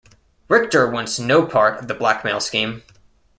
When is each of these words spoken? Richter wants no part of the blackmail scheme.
Richter 0.49 0.89
wants 0.89 1.19
no 1.19 1.45
part 1.45 1.79
of 1.79 1.87
the 1.87 1.93
blackmail 1.93 2.39
scheme. 2.39 2.81